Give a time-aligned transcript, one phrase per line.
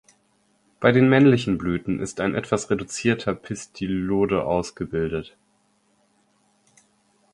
[0.79, 5.37] Bei den männlichen Blüten ist ein etwas reduzierter Pistillode ausgebildet.